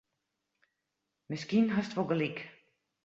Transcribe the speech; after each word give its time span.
Miskien 1.29 1.69
hast 1.75 1.95
wol 1.95 2.09
gelyk. 2.11 2.39